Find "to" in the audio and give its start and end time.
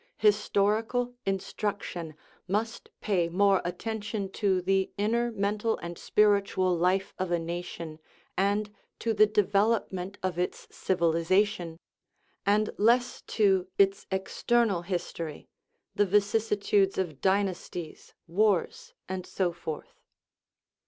4.31-4.59, 8.97-9.13, 13.21-13.67